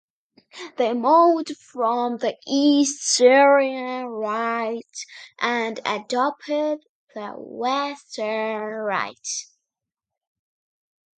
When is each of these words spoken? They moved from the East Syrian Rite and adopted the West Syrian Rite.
They 0.79 0.93
moved 0.95 1.55
from 1.57 2.17
the 2.17 2.35
East 2.47 3.03
Syrian 3.03 4.05
Rite 4.07 5.05
and 5.37 5.79
adopted 5.85 6.79
the 7.13 7.35
West 7.37 8.13
Syrian 8.13 8.79
Rite. 8.81 9.45